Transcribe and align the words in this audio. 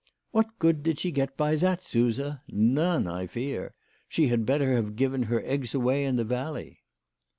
"What 0.31 0.57
good 0.57 0.81
did 0.81 0.97
she 0.99 1.11
get 1.11 1.37
by 1.37 1.55
that, 1.57 1.83
Suse? 1.83 2.19
None, 2.49 3.05
I 3.05 3.27
fear. 3.27 3.75
She 4.09 4.29
had 4.29 4.47
better 4.47 4.73
have 4.73 4.95
given 4.95 5.21
her 5.21 5.43
eggs 5.45 5.75
away 5.75 6.05
in 6.05 6.15
the 6.15 6.23
valley." 6.23 6.81